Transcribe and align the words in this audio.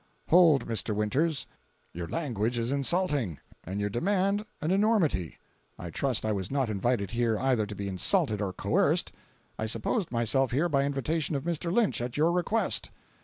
"Hold, 0.29 0.65
Mr. 0.67 0.95
Winters. 0.95 1.45
Your 1.93 2.07
language 2.07 2.57
is 2.57 2.71
insulting 2.71 3.37
and 3.63 3.79
your 3.79 3.91
demand 3.91 4.43
an 4.59 4.71
enormity. 4.71 5.37
I 5.77 5.91
trust 5.91 6.25
I 6.25 6.31
was 6.31 6.49
not 6.49 6.71
invited 6.71 7.11
here 7.11 7.37
either 7.37 7.67
to 7.67 7.75
be 7.75 7.87
insulted 7.87 8.41
or 8.41 8.51
coerced. 8.51 9.11
I 9.59 9.67
supposed 9.67 10.11
myself 10.11 10.49
here 10.49 10.69
by 10.69 10.85
invitation 10.85 11.35
of 11.35 11.43
Mr. 11.43 11.71
Lynch, 11.71 12.01
at 12.01 12.17
your 12.17 12.31
request." 12.31 12.89